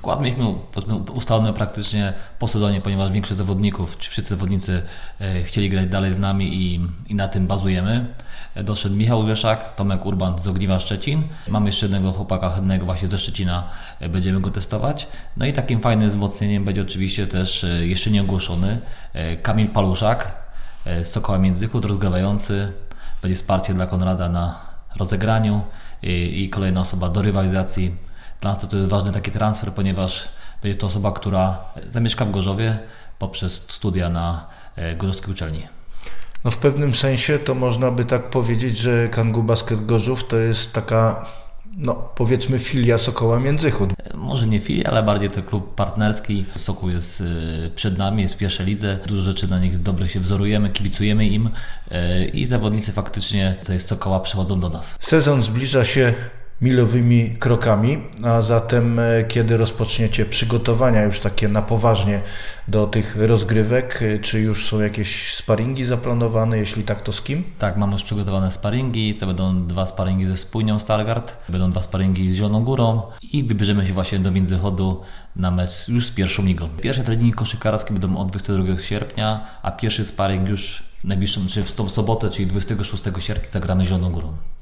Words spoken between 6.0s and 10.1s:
z nami i, i na tym bazujemy. E, doszedł Michał Wieszak, Tomek